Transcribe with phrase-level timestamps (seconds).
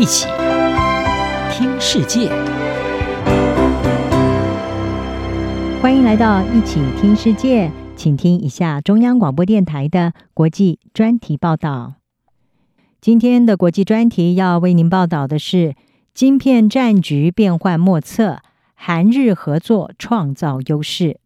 [0.00, 0.26] 一起
[1.52, 2.30] 听世界，
[5.82, 11.96] 欢迎来到一起听世界，请听一下中央广播电台的国际专题报道。
[12.98, 15.74] 今天的国际专题要为您报道的是：
[16.14, 18.38] 晶片战局变幻莫测，
[18.72, 21.20] 韩日合作创造优势。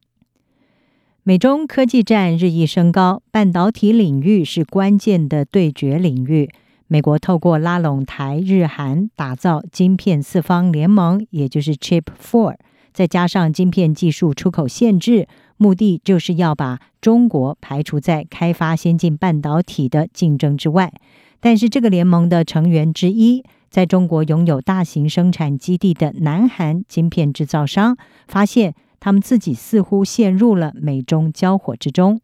[1.22, 6.50] 美中科技战日益升高，半导体领域是关键的对决领域。
[6.86, 12.56] 美国透过拉拢台日韩，打造晶片四方联盟，也就是 Chip Four，
[12.92, 20.92] 再加上晶片技术出口限制，目的就是要把中国排除在开发先进半导体的竞争之外。
[21.40, 27.96] 但是，这个联盟的成员之一，在中国拥有大型生产基地的南韩晶片制造商，
[28.28, 32.20] 发现他们自己似乎陷入了美中交火之中。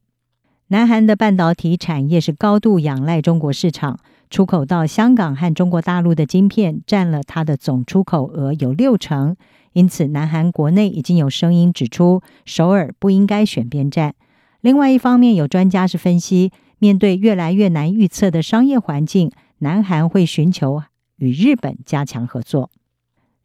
[0.69, 3.99] 南韩的半导体产业是高度仰赖中国市场。
[4.31, 9.37] 出口到香港和中国大陆的晶片占了它的总出口额有六成，
[9.73, 14.15] 因此南韩国内已经有声音指出，首尔不应该选边站。
[14.61, 20.81] 另外一方面，有专家是分析，面对越来越难预测的商业环境，南韩会寻求
[21.17, 22.71] 与日本加强合作。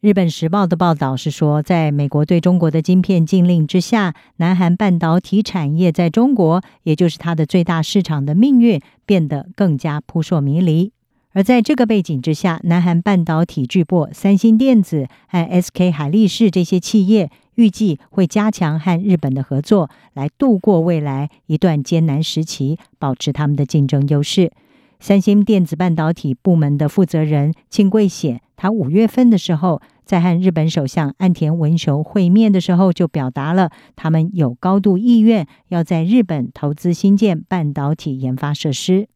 [0.02, 10.92] 日本时报的报道是说，在美国对中国的晶片禁令之下，南韩半导体产业在中国，也就是它的最大市场的命运变得更加扑朔迷离。
[11.32, 24.52] 而在这个背景之下，南韩半导体巨擘三星电子和 SK 海力士这些企业预计会加强和日本的合作，来度过未来一段艰难时期，保持他们的竞争优势。
[24.98, 39.08] 三星电子半导体部门的负责人庆贵显，他五月份的时候在和日本首相岸田文雄会面的时候，就表达了他们有高度意愿要在日本投资新建半导体研发设施。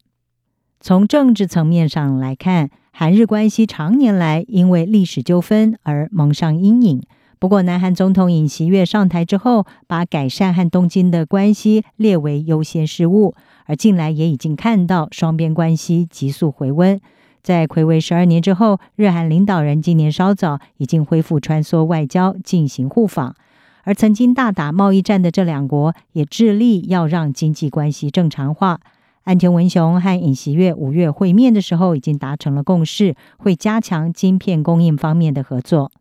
[0.79, 7.01] 从政治层面上来看，韩日关系长年来因为历史纠纷而蒙上阴影。
[7.37, 13.33] 不过，南韩总统尹锡悦上台之后，把改善和东京的关系列为优先事务。
[13.65, 16.99] 而近来也已经看到双边关系急速回温，
[17.41, 23.35] 在睽违十二年之后，日韩领导人今年稍早已经恢复穿梭外交进行互访，
[23.83, 28.79] 而曾经大打贸易战的这两国也致力要让经济关系正常化。
[29.23, 35.91] 岸田文雄和尹锡悦五月会面的时候，已经达成了共识，会加强晶片供应方面的合作。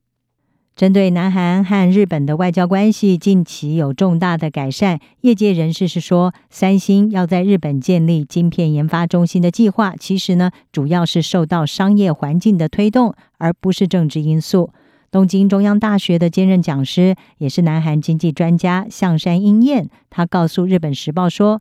[0.76, 14.70] 针对南韩和日本的外交关系近期有重大的改善，业界人士是说，三星要在日本建立晶片研发中心的计划，其实呢，主要是受到商业环境的推动，而不是政治因素。
[15.10, 21.60] 东京中央大学的兼任讲师，也是南韩经济专家向山英彦，他告诉日本时报说，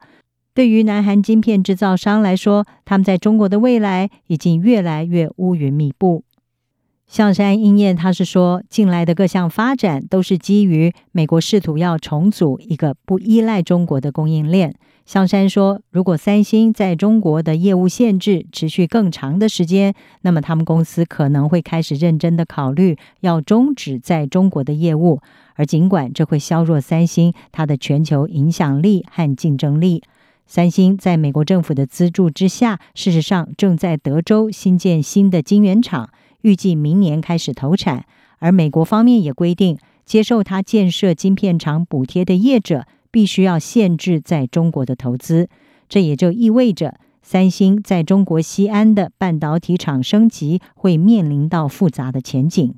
[0.53, 6.23] 对于南韩晶片制造商来说，他们在中国的未来已经越来越乌云密布。
[7.09, 14.75] 象山英彦他是说，近来的各项发展都是基于美国试图要重组一个不依赖中国的供应链。
[15.07, 25.19] 象山说，如果三星在中国的业务限制持续更长的时间，那么他们公司可能会开始认真的考虑要终止在中国的业务。
[25.55, 30.03] 而尽管这会削弱三星它的全球影响力和竞争力，
[30.45, 36.11] 三星在美国政府的资助之下，事实上正在德州新建新的晶圆厂。
[36.41, 38.05] 预计明年开始投产，
[38.39, 45.49] 而美国方面也规定，接受他建设晶片厂补贴的业者必须要限制在中国的投资。
[45.87, 52.75] 这也就意味着，三星在中国西安的半导体厂升级会面临到复杂的前景。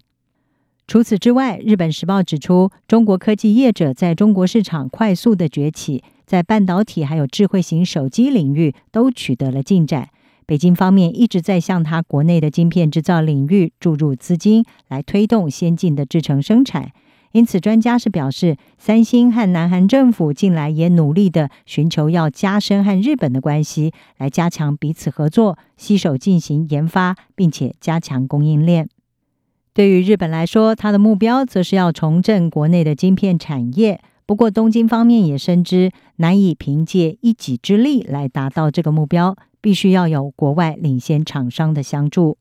[0.88, 10.10] 除此之外，日本时报指出，中国科技业者在中国市场快速的崛起，在半导体还有智慧型手机领域都取得了进展。
[10.52, 16.92] 北京方面一直在向他国内的晶片制造领域注入资金，来推动先进的制程生产。
[17.32, 28.90] 因此，专家是表示，三星和南韩政府近来也努力的寻求要加深和日本的关系，来加强彼此合作，携手进行研发，并且加强供应链。
[29.74, 34.02] 对于日本来说，它的目标则是要重振国内的晶片产业。
[34.26, 39.36] 不过，东京方面也深知难以凭借一己之力来达到这个目标。
[39.64, 42.40] 必须要有国外领先厂商的相助，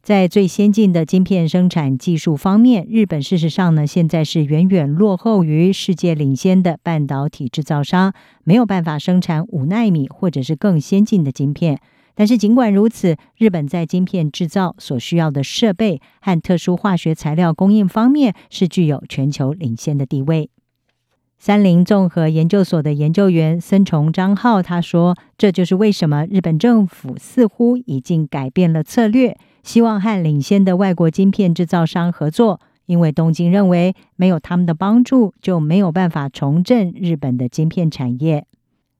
[0.00, 8.14] 在最先进的晶片生产技术方面，日本事实上呢，现在是远远落后于世界领先的半导体制造商，
[8.44, 11.80] 没有办法生产五纳米或者是更先进的晶片。
[12.14, 20.48] 但是尽管如此，日本在晶片制造所需要的设备和特殊化学材料供应方面，是具有全球领先的地位。
[21.38, 38.46] 三菱综合研究所的研究员森重张浩他说：“这就是为什么日本政府似乎已经改变了策略，希望和领先的外国晶片制造商合作，因为东京认为没有他们的帮助，就没有办法重振日本的晶片产业。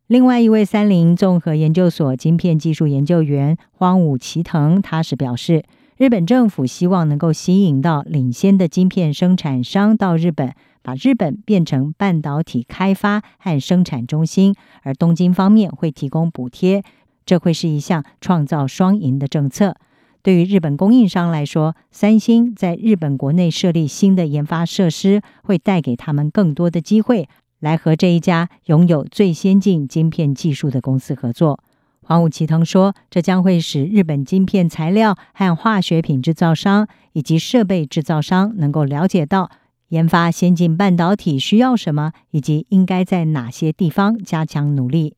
[0.07, 5.65] 另外一位三菱综合研究所晶片技术研究员荒武齐藤，他是表示，
[5.97, 10.55] 日本政府希望能够吸引到领先的晶片生产商到日本，
[10.87, 14.55] 把日本变成半导体开发和生产中心，
[14.85, 16.85] 而东京方面会提供补贴，
[17.25, 19.75] 这会是一项创造双赢的政策。
[20.23, 27.29] 对于日本供应商来说，三星在日本国内设立新的研发设施，会带给他们更多的机会。
[27.59, 31.59] 来和这一家拥有最先进晶片技术的公司合作，
[32.01, 39.51] 黄武奇腾说，这将会使日本晶片材料和化学品制造商以及设备制造商能够了解到
[39.89, 45.15] 研发先进半导体需要什么，以及应该在哪些地方加强努力。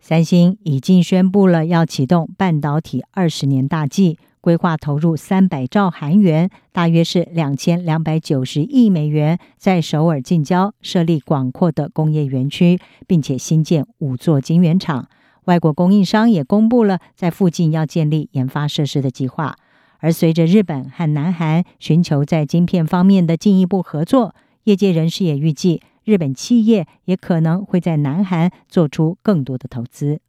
[0.00, 4.18] 三星已经宣布了要启动半导体二十年大计。
[4.40, 15.08] 规划投入三百兆韩元，大约是两千两百九十亿美元，在首尔近郊设立广阔的工业园区，并且新建五座晶圆厂。
[15.46, 19.56] 外国供应商也公布了在附近要建立研发设施的计划。
[20.04, 24.34] 而随着日本和南韩寻求在晶片方面的进一步合作，
[24.64, 30.20] 业界人士也预计，日本企业也可能会在南韩做出更多的投资。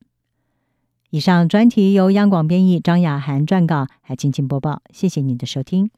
[1.10, 4.82] 以上专题由央广编译，张雅涵撰稿，还请播报。
[4.94, 5.92] 谢谢您的收听。